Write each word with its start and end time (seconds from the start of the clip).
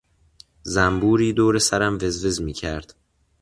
زنبوری 0.73 1.29
دور 1.33 1.59
سرم 1.59 1.97
وز 2.01 2.25
وز 2.25 2.41
میکرد. 2.41 2.95